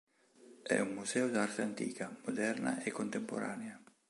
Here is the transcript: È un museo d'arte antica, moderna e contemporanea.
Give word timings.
È 0.63 0.79
un 0.79 0.93
museo 0.95 1.29
d'arte 1.29 1.61
antica, 1.61 2.17
moderna 2.25 2.81
e 2.81 2.89
contemporanea. 2.89 3.79